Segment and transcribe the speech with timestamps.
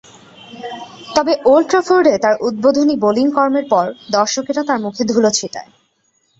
[1.15, 3.85] তবে, ওল্ড ট্রাফোর্ডে তার উদ্বোধনী বোলিং কর্মের পর
[4.11, 5.69] দর্শকেরা তার মুখে ধুলো ছিটায়।